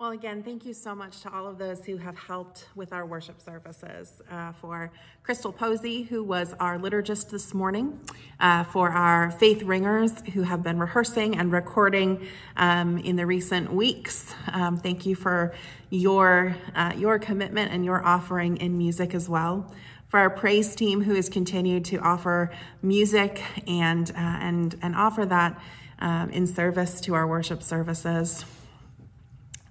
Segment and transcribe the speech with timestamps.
[0.00, 3.06] Well, again, thank you so much to all of those who have helped with our
[3.06, 4.20] worship services.
[4.28, 4.90] Uh, for
[5.22, 8.00] Crystal Posey, who was our liturgist this morning,
[8.40, 12.26] uh, for our faith ringers who have been rehearsing and recording
[12.56, 14.34] um, in the recent weeks.
[14.52, 15.54] Um, thank you for
[15.90, 19.72] your uh, your commitment and your offering in music as well.
[20.08, 22.50] For our praise team, who has continued to offer
[22.82, 25.56] music and uh, and and offer that
[26.00, 28.44] um, in service to our worship services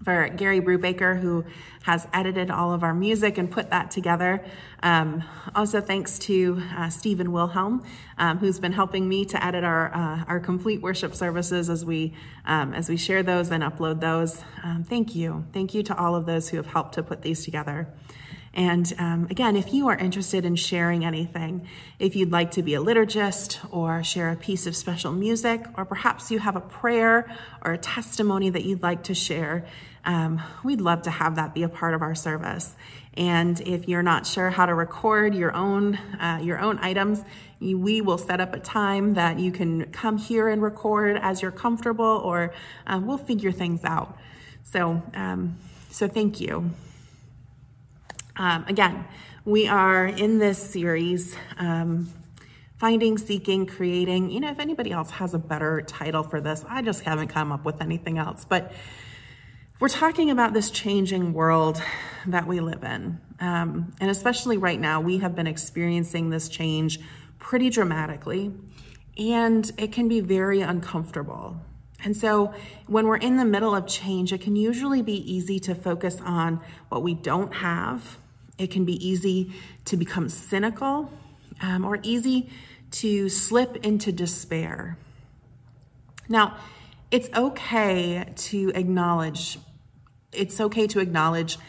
[0.03, 1.45] for Gary Brubaker, who
[1.83, 4.43] has edited all of our music and put that together.
[4.81, 5.23] Um,
[5.55, 7.83] also, thanks to uh, Stephen Wilhelm,
[8.17, 12.13] um, who's been helping me to edit our uh, our complete worship services as we
[12.45, 14.41] um, as we share those and upload those.
[14.63, 17.43] Um, thank you, thank you to all of those who have helped to put these
[17.43, 17.87] together.
[18.53, 21.67] And um, again, if you are interested in sharing anything,
[21.97, 25.85] if you'd like to be a liturgist or share a piece of special music, or
[25.85, 29.65] perhaps you have a prayer or a testimony that you'd like to share,
[30.05, 32.75] um, we'd love to have that be a part of our service.
[33.15, 37.23] And if you're not sure how to record your own uh, your own items,
[37.59, 41.51] we will set up a time that you can come here and record as you're
[41.51, 42.53] comfortable, or
[42.85, 44.17] um, we'll figure things out.
[44.63, 45.57] So, um,
[45.91, 46.71] so thank you.
[48.35, 49.05] Um, again,
[49.45, 51.35] we are in this series.
[51.57, 52.11] Um,
[52.83, 54.29] finding, seeking, creating.
[54.29, 57.49] You know, if anybody else has a better title for this, I just haven't come
[57.49, 58.43] up with anything else.
[58.43, 58.73] But
[59.79, 61.81] we're talking about this changing world
[62.27, 63.21] that we live in.
[63.39, 66.99] Um, and especially right now, we have been experiencing this change
[67.39, 68.51] pretty dramatically,
[69.17, 71.57] and it can be very uncomfortable.
[72.03, 72.53] And so,
[72.87, 76.61] when we're in the middle of change, it can usually be easy to focus on
[76.89, 78.17] what we don't have.
[78.57, 79.53] It can be easy
[79.85, 81.11] to become cynical
[81.61, 82.49] um, or easy
[82.91, 84.97] to slip into despair.
[86.29, 86.57] Now,
[87.11, 89.57] it's okay to acknowledge
[90.31, 91.59] it's okay to acknowledge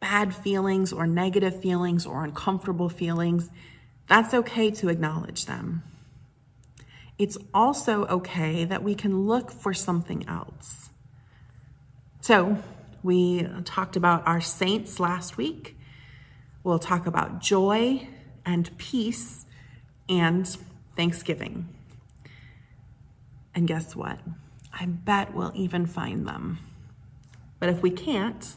[0.00, 3.48] bad feelings or negative feelings or uncomfortable feelings.
[4.08, 5.84] That's okay to acknowledge them.
[7.16, 10.90] It's also okay that we can look for something else.
[12.20, 12.58] So,
[13.02, 15.77] we talked about our saints last week.
[16.64, 18.08] We'll talk about joy
[18.44, 19.46] and peace
[20.08, 20.46] and
[20.96, 21.68] thanksgiving.
[23.54, 24.18] And guess what?
[24.72, 26.58] I bet we'll even find them.
[27.58, 28.54] But if we can't,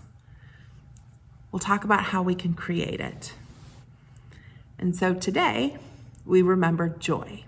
[1.52, 3.34] we'll talk about how we can create it.
[4.78, 5.78] And so today,
[6.26, 7.46] we remember joy.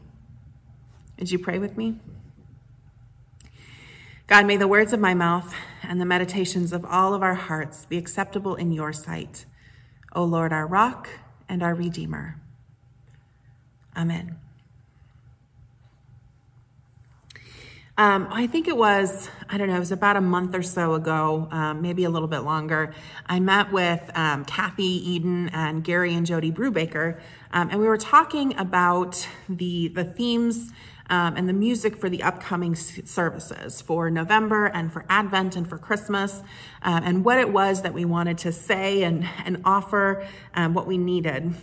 [1.19, 1.95] Would you pray with me?
[4.27, 5.53] God, may the words of my mouth
[5.83, 9.45] and the meditations of all of our hearts be acceptable in your sight,
[10.13, 11.09] O Lord, our rock
[11.49, 12.39] and our redeemer.
[13.95, 14.39] Amen.
[17.95, 20.95] Um, I think it was, I don't know, it was about a month or so
[20.95, 22.91] ago, um, maybe a little bit longer.
[23.27, 27.19] I met with um, Kathy Eden and Gary and Jody Brubaker,
[27.51, 30.71] um, and we were talking about the, the themes
[31.09, 35.77] um, and the music for the upcoming services for November and for Advent and for
[35.77, 36.41] Christmas,
[36.81, 40.25] um, and what it was that we wanted to say and, and offer,
[40.55, 41.53] what we needed.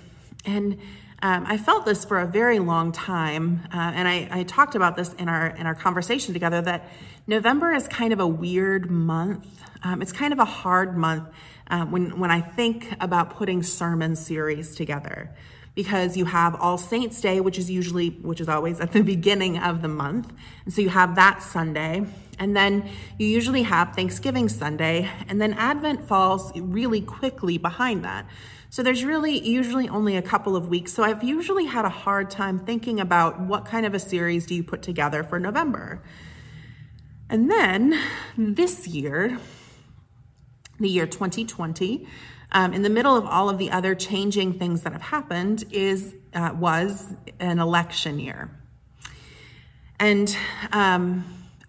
[0.44, 0.78] And
[1.22, 4.96] um, I felt this for a very long time, uh, and I, I, talked about
[4.96, 6.62] this in our in our conversation together.
[6.62, 6.88] That
[7.26, 9.46] November is kind of a weird month.
[9.82, 11.28] Um, it's kind of a hard month
[11.70, 15.30] uh, when when I think about putting sermon series together,
[15.74, 19.58] because you have All Saints Day, which is usually which is always at the beginning
[19.58, 20.32] of the month,
[20.64, 22.04] and so you have that Sunday.
[22.38, 22.88] And then
[23.18, 28.26] you usually have Thanksgiving Sunday, and then Advent falls really quickly behind that.
[28.70, 30.92] So there's really usually only a couple of weeks.
[30.92, 34.54] So I've usually had a hard time thinking about what kind of a series do
[34.54, 36.02] you put together for November.
[37.28, 38.00] And then
[38.38, 39.38] this year,
[40.78, 42.06] the year 2020,
[42.52, 46.14] um, in the middle of all of the other changing things that have happened, is
[46.34, 48.50] uh, was an election year.
[49.98, 50.34] And
[50.72, 51.24] um,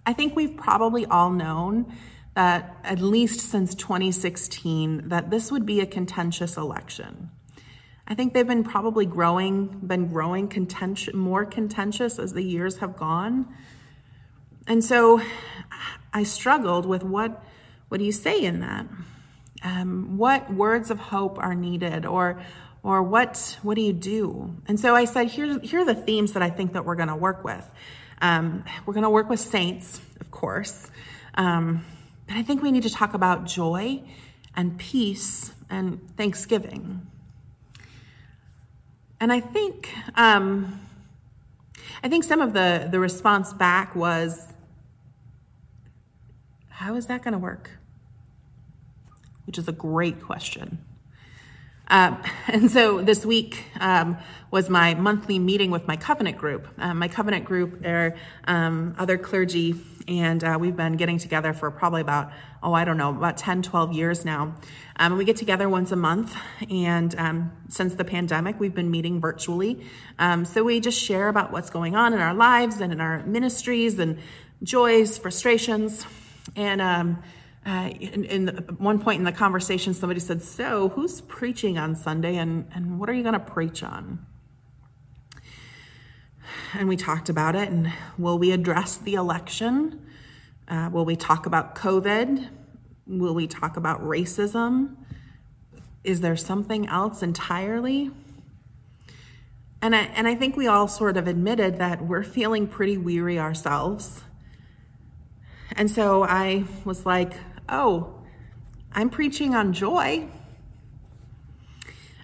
[0.06, 1.94] I think we've probably all known
[2.34, 7.30] that at least since 2016 that this would be a contentious election.
[8.08, 12.98] I think they've been probably growing, been growing contentious, more contentious as the years have
[12.98, 13.54] gone.
[14.68, 15.22] And so
[16.14, 17.44] I struggled with what,
[17.90, 18.86] what do you say in that?
[19.64, 22.42] Um, what words of hope are needed or,
[22.84, 24.56] or what, what do you do?
[24.68, 27.10] And so I said, here, here are the themes that I think that we're going
[27.10, 27.70] to work with.
[28.22, 30.90] Um, we're going to work with saints, of course.
[31.36, 31.86] Um,
[32.28, 34.02] but I think we need to talk about joy
[34.56, 37.08] and peace and thanksgiving.
[39.20, 40.80] And I think um,
[42.04, 44.48] I think some of the the response back was,
[46.70, 47.81] "How is that going to work?
[49.46, 50.80] Which is a great question.
[51.92, 54.18] Um, and so this week um,
[54.50, 56.68] was my monthly meeting with my covenant group.
[56.80, 58.16] Um, my covenant group are
[58.46, 59.76] um, other clergy,
[60.08, 62.32] and uh, we've been getting together for probably about,
[62.64, 64.56] oh, I don't know, about 10, 12 years now.
[64.96, 66.36] Um, we get together once a month,
[66.70, 69.86] and um, since the pandemic, we've been meeting virtually.
[70.46, 74.00] so we just share about what's going on in our lives and in our ministries
[74.00, 74.18] and
[74.64, 76.06] joys, frustrations,
[76.56, 77.18] and
[77.66, 81.96] uh, in, in the, one point in the conversation, somebody said, So, who's preaching on
[81.96, 84.26] Sunday and, and what are you going to preach on?
[86.74, 87.70] And we talked about it.
[87.70, 90.06] And will we address the election?
[90.68, 92.48] Uh, will we talk about COVID?
[93.06, 94.96] Will we talk about racism?
[96.04, 98.10] Is there something else entirely?
[99.84, 103.40] And I, and I think we all sort of admitted that we're feeling pretty weary
[103.40, 104.24] ourselves.
[105.76, 107.34] And so I was like,
[107.72, 108.14] oh,
[108.92, 110.28] I'm preaching on joy.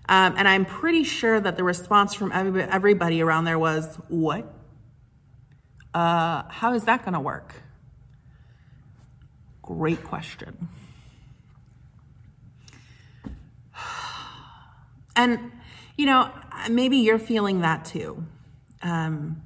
[0.10, 4.54] Um, and I'm pretty sure that the response from everybody around there was, What?
[5.94, 7.56] Uh, how is that going to work?
[9.62, 10.68] Great question.
[15.16, 15.52] And,
[15.98, 16.30] you know,
[16.70, 18.24] maybe you're feeling that too.
[18.84, 19.42] Um,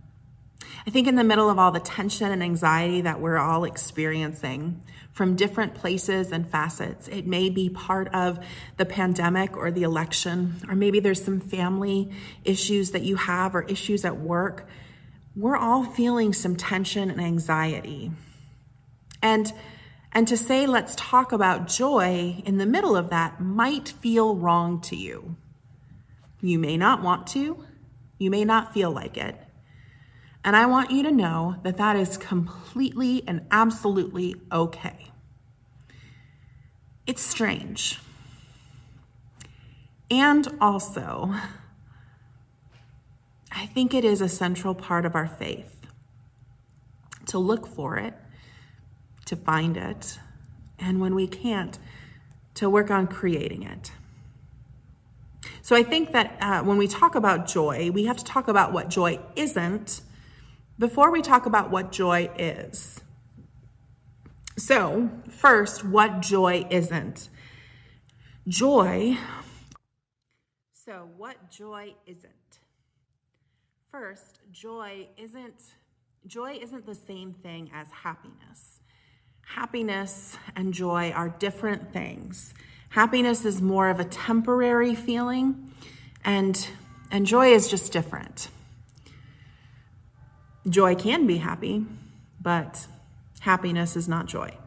[0.85, 4.83] I think in the middle of all the tension and anxiety that we're all experiencing,
[5.11, 7.07] from different places and facets.
[7.07, 8.39] It may be part of
[8.77, 12.11] the pandemic or the election, or maybe there's some family
[12.45, 14.67] issues that you have or issues at work.
[15.35, 18.11] We're all feeling some tension and anxiety.
[19.21, 19.51] And
[20.13, 24.81] and to say, let's talk about joy in the middle of that might feel wrong
[24.81, 25.37] to you.
[26.41, 27.63] You may not want to,
[28.17, 29.37] you may not feel like it.
[30.43, 35.11] And I want you to know that that is completely and absolutely okay.
[37.05, 37.99] It's strange.
[40.09, 41.33] And also,
[43.51, 45.77] I think it is a central part of our faith
[47.27, 48.13] to look for it,
[49.25, 50.19] to find it,
[50.79, 51.77] and when we can't,
[52.55, 53.91] to work on creating it.
[55.61, 58.73] So I think that uh, when we talk about joy, we have to talk about
[58.73, 60.01] what joy isn't
[60.81, 63.01] before we talk about what joy is.
[64.57, 67.29] So, first, what joy isn't.
[68.47, 69.15] Joy.
[70.73, 72.33] So, what joy isn't?
[73.91, 75.61] First, joy isn't
[76.25, 78.79] joy isn't the same thing as happiness.
[79.45, 82.55] Happiness and joy are different things.
[82.89, 85.71] Happiness is more of a temporary feeling
[86.25, 86.69] and
[87.11, 88.49] and joy is just different.
[90.69, 91.85] Joy can be happy,
[92.39, 92.87] but
[93.41, 94.57] happiness is not joy.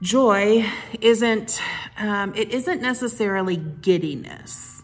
[0.00, 0.66] Joy
[1.00, 1.60] isn't
[1.98, 4.82] um, it isn't necessarily giddiness.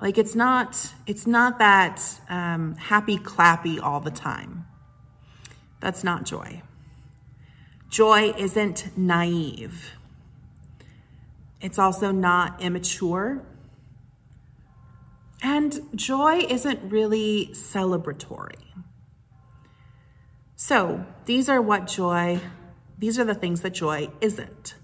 [0.00, 4.66] Like it's not it's not that um, happy clappy all the time.
[5.80, 6.62] That's not joy.
[7.90, 9.92] Joy isn't naive.
[11.60, 13.42] It's also not immature.
[15.42, 18.64] And joy isn't really celebratory.
[20.54, 22.40] So, these are what joy,
[22.96, 24.74] these are the things that joy isn't.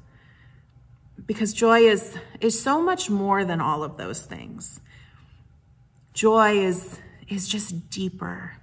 [1.25, 4.81] Because joy is, is so much more than all of those things.
[6.15, 6.99] Joy is,
[7.29, 8.57] is just deeper.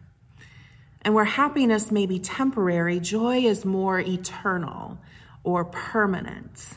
[1.04, 4.98] And where happiness may be temporary, joy is more eternal
[5.44, 6.74] or permanent.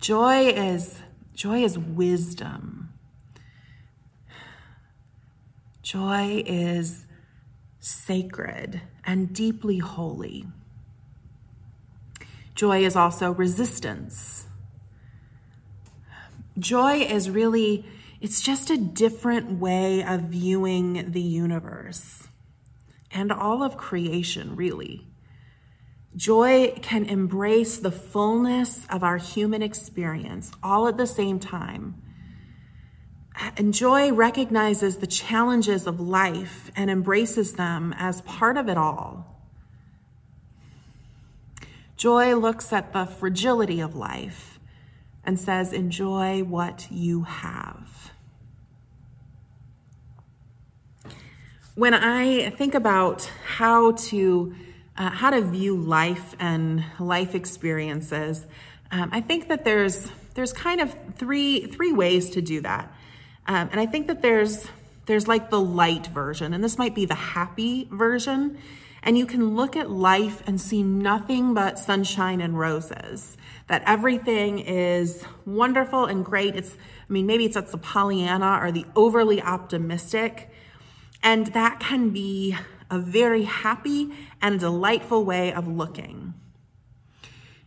[0.00, 1.02] Joy is
[1.34, 2.87] joy is wisdom.
[5.88, 7.06] Joy is
[7.80, 10.44] sacred and deeply holy.
[12.54, 14.48] Joy is also resistance.
[16.58, 17.86] Joy is really,
[18.20, 22.28] it's just a different way of viewing the universe
[23.10, 25.06] and all of creation, really.
[26.14, 32.02] Joy can embrace the fullness of our human experience all at the same time
[33.56, 39.38] and joy recognizes the challenges of life and embraces them as part of it all.
[41.96, 44.58] Joy looks at the fragility of life
[45.24, 48.12] and says, Enjoy what you have.
[51.74, 54.54] When I think about how to
[54.96, 58.46] uh, how to view life and life experiences,
[58.90, 62.92] um, I think that there's there's kind of three three ways to do that.
[63.48, 64.66] Um, and I think that there's
[65.06, 68.58] there's like the light version, and this might be the happy version.
[69.02, 73.36] And you can look at life and see nothing but sunshine and roses,
[73.68, 76.56] that everything is wonderful and great.
[76.56, 80.50] It's, I mean, maybe it's that's the Pollyanna or the overly optimistic.
[81.22, 82.56] And that can be
[82.90, 84.12] a very happy
[84.42, 86.34] and delightful way of looking.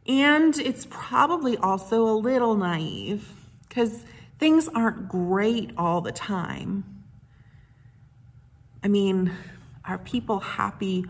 [0.06, 3.30] And it's probably also a little naive
[3.68, 4.04] because
[4.42, 6.84] things aren't great all the time.
[8.84, 9.32] I mean,
[9.86, 11.06] are people happy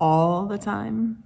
[0.00, 1.22] all the time?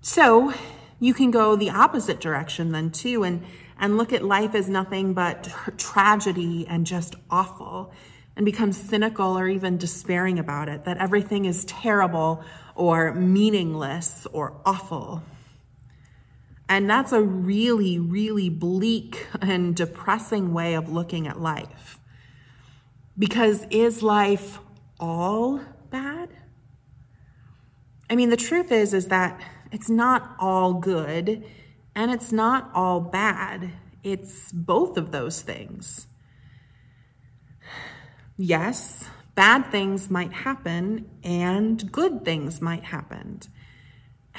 [0.00, 0.54] So
[0.98, 3.44] you can go the opposite direction then too and,
[3.78, 7.92] and look at life as nothing but tragedy and just awful
[8.34, 12.42] and become cynical or even despairing about it, that everything is terrible
[12.74, 15.22] or meaningless or awful.
[16.68, 21.98] And that's a really, really bleak and depressing way of looking at life.
[23.18, 24.58] Because is life
[24.98, 26.30] all bad?
[28.08, 29.40] I mean, the truth is, is that
[29.70, 31.44] it's not all good
[31.94, 33.72] and it's not all bad.
[34.02, 36.06] It's both of those things.
[38.36, 43.40] Yes, bad things might happen and good things might happen.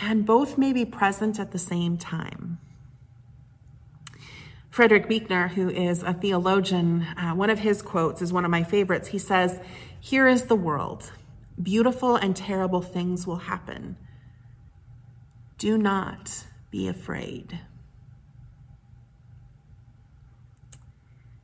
[0.02, 2.60] And both may be present at the same time.
[4.70, 8.62] Frederick Buechner, who is a theologian, uh, one of his quotes is one of my
[8.62, 9.08] favorites.
[9.08, 9.62] He says,
[10.02, 11.14] Here is the world.
[11.62, 13.96] Beautiful and terrible things will happen.
[15.58, 17.62] Do not be afraid.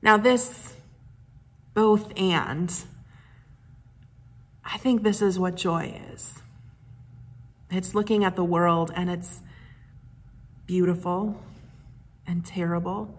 [0.01, 0.75] Now, this
[1.74, 2.74] both and,
[4.65, 6.40] I think this is what joy is.
[7.71, 9.41] It's looking at the world and it's
[10.65, 11.41] beautiful
[12.27, 13.17] and terrible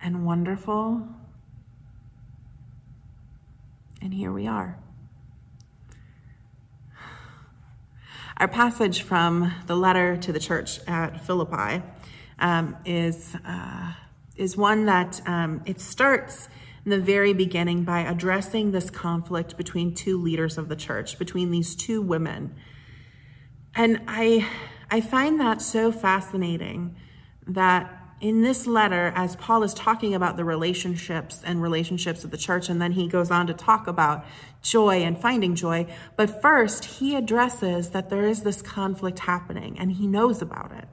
[0.00, 1.06] and wonderful.
[4.00, 4.76] And here we are.
[8.38, 11.84] Our passage from the letter to the church at Philippi
[12.40, 13.92] um, is, uh,
[14.34, 16.48] is one that um, it starts
[16.84, 21.52] in the very beginning by addressing this conflict between two leaders of the church, between
[21.52, 22.56] these two women.
[23.74, 24.48] And I,
[24.90, 26.96] I find that so fascinating
[27.46, 32.36] that in this letter, as Paul is talking about the relationships and relationships of the
[32.36, 34.24] church, and then he goes on to talk about
[34.62, 35.86] joy and finding joy.
[36.16, 40.86] But first, he addresses that there is this conflict happening and he knows about it.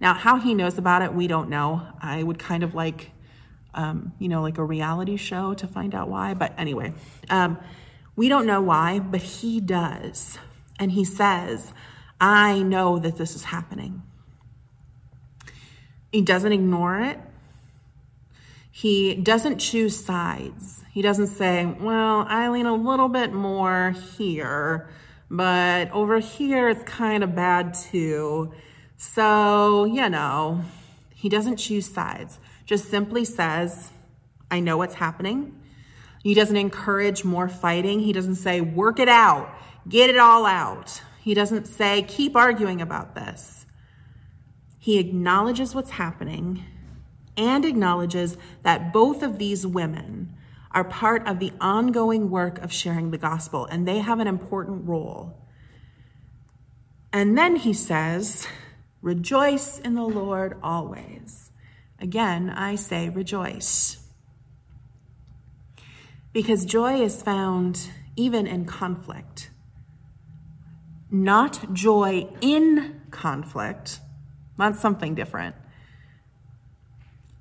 [0.00, 1.86] Now, how he knows about it, we don't know.
[2.00, 3.10] I would kind of like,
[3.72, 6.34] um, you know, like a reality show to find out why.
[6.34, 6.92] But anyway,
[7.30, 7.58] um,
[8.16, 10.38] we don't know why, but he does.
[10.78, 11.72] And he says,
[12.20, 14.02] I know that this is happening.
[16.12, 17.18] He doesn't ignore it.
[18.70, 20.84] He doesn't choose sides.
[20.92, 24.88] He doesn't say, well, I lean a little bit more here,
[25.30, 28.52] but over here it's kind of bad too.
[28.96, 30.62] So, you know,
[31.14, 32.38] he doesn't choose sides.
[32.66, 33.90] Just simply says,
[34.50, 35.58] I know what's happening.
[36.22, 38.00] He doesn't encourage more fighting.
[38.00, 39.50] He doesn't say, work it out,
[39.88, 41.02] get it all out.
[41.20, 43.66] He doesn't say, keep arguing about this.
[44.78, 46.64] He acknowledges what's happening
[47.36, 50.34] and acknowledges that both of these women
[50.72, 54.88] are part of the ongoing work of sharing the gospel, and they have an important
[54.88, 55.36] role.
[57.12, 58.46] And then he says,
[59.02, 61.50] Rejoice in the Lord always.
[61.98, 63.98] Again, I say rejoice.
[66.32, 69.49] Because joy is found even in conflict.
[71.10, 74.00] Not joy in conflict,
[74.56, 75.56] that's something different.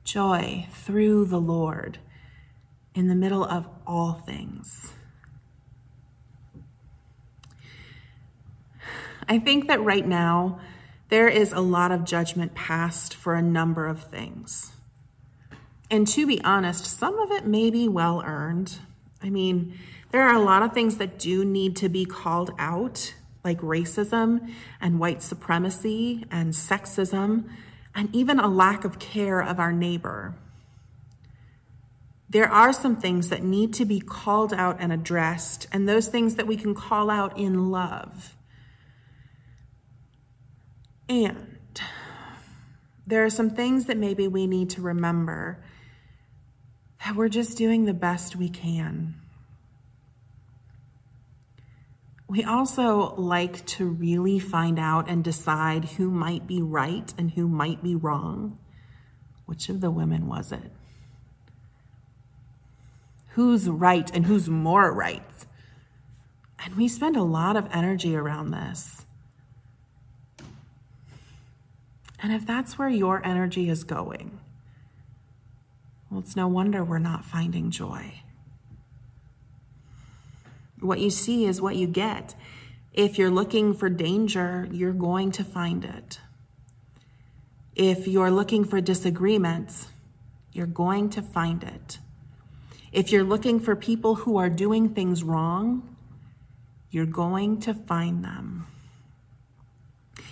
[0.04, 2.00] Joy through the Lord
[2.96, 4.94] in the middle of all things.
[9.28, 10.60] I think that right now
[11.10, 14.72] there is a lot of judgment passed for a number of things.
[15.92, 18.80] And to be honest, some of it may be well earned.
[19.22, 19.78] I mean,
[20.12, 24.54] there are a lot of things that do need to be called out like racism
[24.82, 27.50] and white supremacy and sexism,
[27.96, 30.36] and even a lack of care of our neighbor.
[32.30, 36.36] There are some things that need to be called out and addressed, and those things
[36.36, 38.36] that we can call out in love.
[41.08, 41.58] And
[43.08, 45.64] there are some things that maybe we need to remember
[47.04, 49.16] that we're just doing the best we can.
[52.30, 57.48] We also like to really find out and decide who might be right and who
[57.48, 58.60] might be wrong.
[59.48, 60.72] Which of the women was it?
[63.30, 65.24] Who's right and who's more right?
[66.64, 69.08] And we spend a lot of energy around this.
[72.22, 74.40] And if that's where your energy is going,
[76.12, 78.22] well, it's no wonder we're not finding joy.
[80.82, 82.36] What you see is what you get.
[82.94, 86.20] If you're looking for danger, you're going to find it.
[87.76, 89.88] If you're looking for disagreements,
[90.52, 92.00] you're going to find it.
[92.92, 95.96] If you're looking for people who are doing things wrong,
[96.90, 98.66] you're going to find them.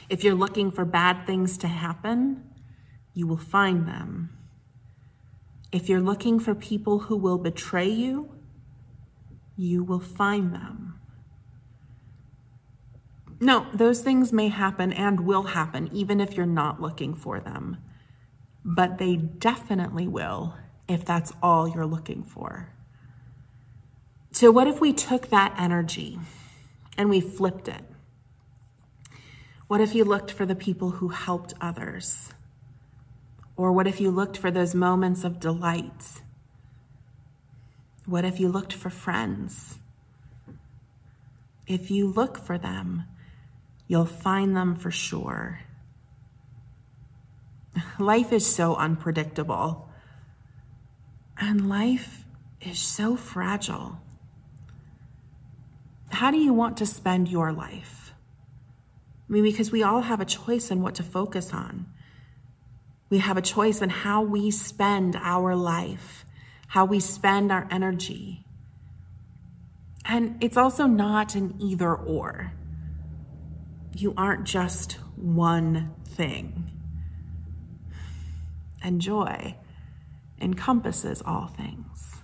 [0.09, 2.43] If you're looking for bad things to happen,
[3.13, 4.29] you will find them.
[5.71, 8.31] If you're looking for people who will betray you,
[9.57, 10.99] you will find them.
[13.39, 17.77] No, those things may happen and will happen even if you're not looking for them.
[18.63, 20.55] But they definitely will
[20.87, 22.73] if that's all you're looking for.
[24.31, 26.19] So, what if we took that energy
[26.97, 27.83] and we flipped it?
[29.67, 32.31] What if you looked for the people who helped others?
[33.55, 36.21] Or what if you looked for those moments of delight?
[38.07, 39.79] What if you looked for friends?
[41.67, 43.03] If you look for them,
[43.85, 45.59] you'll find them for sure.
[47.99, 49.89] Life is so unpredictable,
[51.37, 52.23] and life
[52.61, 53.99] is so fragile.
[56.09, 58.13] How do you want to spend your life?
[59.29, 61.87] I mean, because we all have a choice in what to focus on.
[63.09, 66.25] We have a choice in how we spend our life,
[66.67, 68.45] how we spend our energy.
[70.05, 72.53] And it's also not an either or.
[73.95, 76.71] You aren't just one thing.
[78.81, 79.55] And joy
[80.39, 82.21] encompasses all things.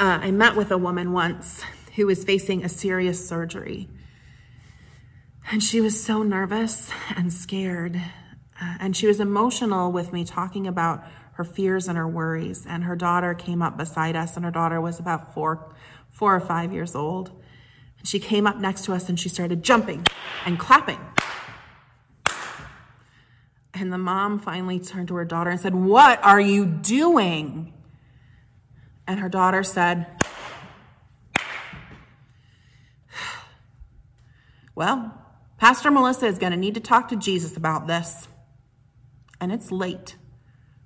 [0.00, 1.62] Uh, I met with a woman once
[1.96, 3.88] who was facing a serious surgery.
[5.50, 8.00] And she was so nervous and scared.
[8.60, 12.64] Uh, and she was emotional with me talking about her fears and her worries.
[12.66, 15.74] And her daughter came up beside us, and her daughter was about four,
[16.08, 17.30] four or five years old.
[17.98, 20.06] And she came up next to us and she started jumping
[20.44, 21.00] and clapping.
[23.72, 27.72] And the mom finally turned to her daughter and said, What are you doing?
[29.06, 30.06] And her daughter said,
[34.76, 35.20] Well,
[35.58, 38.28] Pastor Melissa is going to need to talk to Jesus about this.
[39.44, 40.16] And it's late.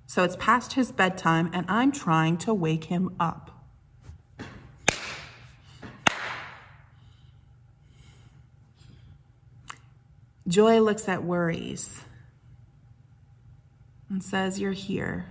[0.05, 3.51] So it's past his bedtime, and I'm trying to wake him up.
[10.45, 12.01] Joy looks at worries
[14.09, 15.27] and says, You're here.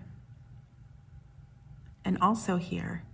[2.03, 3.05] And also here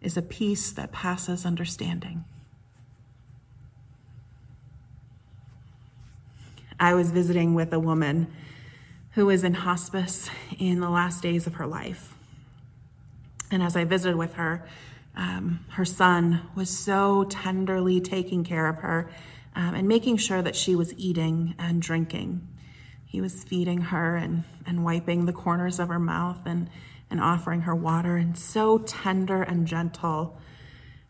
[0.00, 2.24] is a peace that passes understanding.
[6.80, 8.32] I was visiting with a woman
[9.12, 12.14] who was in hospice in the last days of her life.
[13.50, 14.66] And as I visited with her,
[15.16, 19.10] um, her son was so tenderly taking care of her
[19.56, 22.46] um, and making sure that she was eating and drinking.
[23.04, 26.70] He was feeding her and, and wiping the corners of her mouth and,
[27.10, 30.38] and offering her water, and so tender and gentle.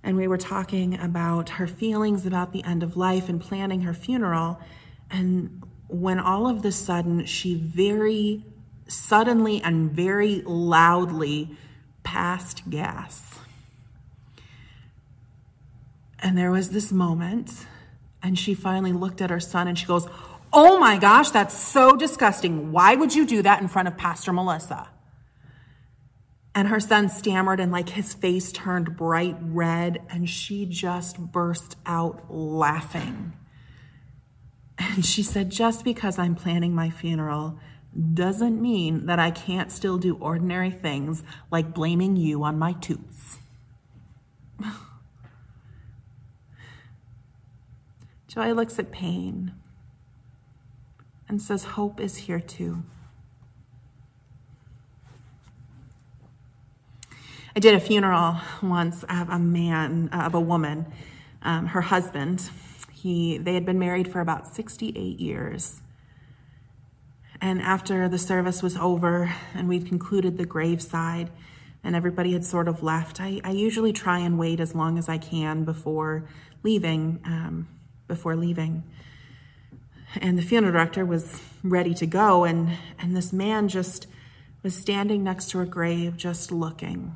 [0.03, 3.93] And we were talking about her feelings about the end of life and planning her
[3.93, 4.61] funeral.
[5.11, 8.45] And when all of the sudden she very
[8.87, 11.57] suddenly and very loudly
[12.03, 13.39] passed gas.
[16.21, 17.67] And there was this moment,
[18.23, 20.09] and she finally looked at her son and she goes,
[20.53, 22.73] Oh my gosh, that's so disgusting.
[22.73, 24.89] Why would you do that in front of Pastor Melissa?
[26.55, 31.77] And her son stammered and like his face turned bright red, and she just burst
[31.87, 33.35] out laughing.
[34.79, 37.59] And she said, Just because I'm planning my funeral
[38.15, 43.39] doesn't mean that I can't still do ordinary things like blaming you on my toots.
[48.29, 49.53] Joy looks at pain
[51.29, 52.85] and says, Hope is here too.
[57.57, 60.87] I did a funeral once of a man, of a woman,
[61.43, 62.49] um, her husband
[63.03, 65.81] he, they had been married for about 68 years.
[67.41, 71.31] And after the service was over and we'd concluded the graveside
[71.85, 75.09] and everybody had sort of left, I, I usually try and wait as long as
[75.09, 76.29] I can before
[76.63, 77.21] leaving.
[77.25, 77.69] Um,
[78.09, 78.83] before leaving.
[80.17, 84.07] And the funeral director was ready to go, and, and this man just
[84.63, 87.15] was standing next to her grave, just looking.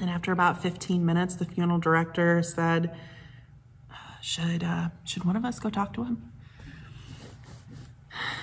[0.00, 2.96] And after about 15 minutes, the funeral director said,
[4.20, 6.32] should, uh, should one of us go talk to him?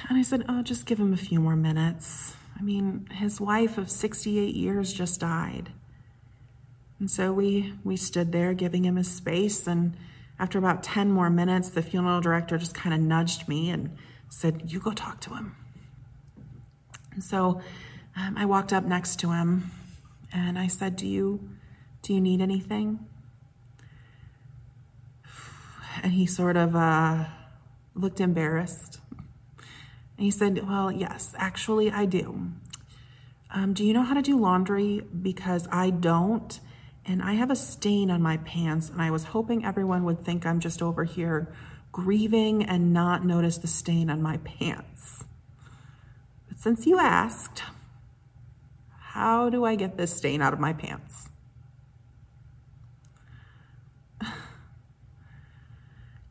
[0.10, 2.36] And I said, Oh, just give him a few more minutes.
[2.58, 5.72] I mean, his wife of 68 years just died.
[7.00, 9.68] And so we, we stood there giving him his space.
[9.68, 9.96] And
[10.40, 13.98] after about 10 more minutes, the funeral director just kind of nudged me and
[14.30, 15.56] said, You go talk to him.
[17.12, 17.62] And so
[18.16, 19.72] um, I walked up next to him
[20.32, 21.50] and I said, Do you,
[22.02, 23.06] do you need anything?
[26.06, 27.26] And he sort of uh,
[27.96, 29.00] looked embarrassed.
[29.58, 32.52] And he said, Well, yes, actually, I do.
[33.52, 35.02] Um, do you know how to do laundry?
[35.02, 36.60] Because I don't.
[37.08, 40.46] And I have a stain on my pants, and I was hoping everyone would think
[40.46, 41.52] I'm just over here
[41.92, 45.24] grieving and not notice the stain on my pants.
[46.48, 47.64] But since you asked,
[48.92, 51.30] how do I get this stain out of my pants?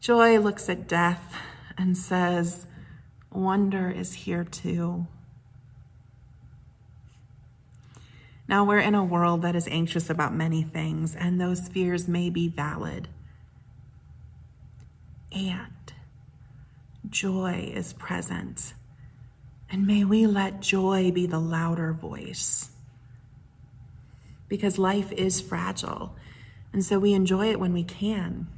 [0.05, 1.35] Joy looks at death
[1.79, 2.67] and says,
[3.33, 5.07] Wonder is here too.
[8.47, 12.29] Now, we're in a world that is anxious about many things, and those fears may
[12.29, 13.09] be valid.
[15.33, 15.95] And
[17.09, 18.75] joy is present.
[19.71, 22.73] And may we let joy be the louder voice.
[24.49, 26.15] Because life is fragile,
[26.75, 28.49] and so we enjoy it when we can.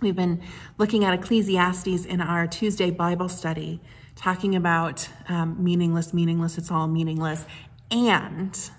[0.00, 0.42] We've been
[0.76, 3.80] looking at Ecclesiastes in our Tuesday Bible study,
[4.16, 7.46] talking about um, meaningless, meaningless, it's all meaningless,
[7.92, 8.70] and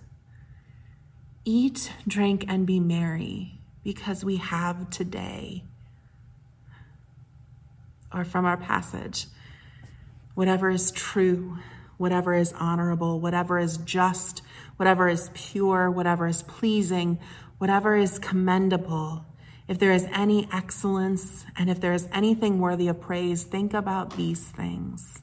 [1.45, 5.63] eat, drink, and be merry because we have today.
[8.13, 9.27] Or from our passage,
[10.33, 11.59] whatever is true,
[11.97, 14.41] whatever is honorable, whatever is just,
[14.75, 17.19] whatever is pure, whatever is pleasing,
[17.57, 19.25] whatever is commendable
[19.67, 24.15] if there is any excellence and if there is anything worthy of praise, think about
[24.15, 25.21] these things.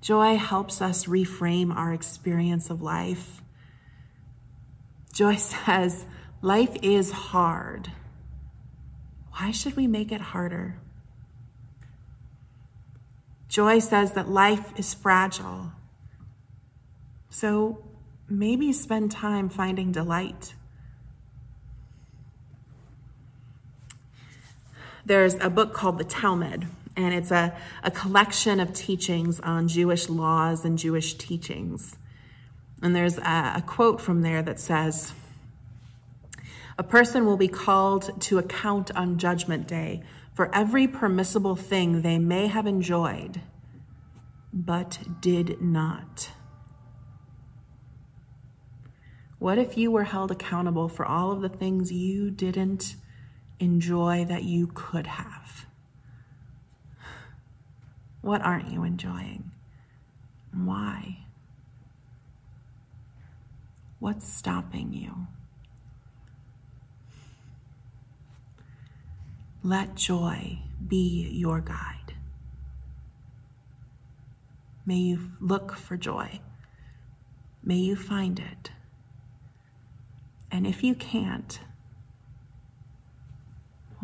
[0.00, 3.42] Joy helps us reframe our experience of life.
[5.12, 6.06] Joy says,
[6.42, 7.90] Life is hard.
[9.32, 10.78] Why should we make it harder?
[13.48, 15.72] Joy says that life is fragile.
[17.30, 17.84] So
[18.28, 20.54] maybe spend time finding delight.
[25.06, 26.66] There's a book called the Talmud,
[26.96, 31.96] and it's a, a collection of teachings on Jewish laws and Jewish teachings.
[32.82, 35.12] And there's a, a quote from there that says,
[36.76, 40.02] A person will be called to account on Judgment Day
[40.34, 43.40] for every permissible thing they may have enjoyed,
[44.52, 46.30] but did not.
[49.38, 52.96] What if you were held accountable for all of the things you didn't
[53.58, 55.66] enjoy that you could have?
[58.20, 59.50] What aren't you enjoying?
[60.52, 61.26] Why?
[63.98, 65.26] What's stopping you?
[69.62, 72.14] Let joy be your guide.
[74.84, 76.40] May you look for joy.
[77.64, 78.70] May you find it.
[80.52, 81.58] And if you can't,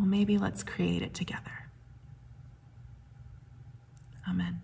[0.03, 1.69] well, maybe let's create it together.
[4.29, 4.61] Amen.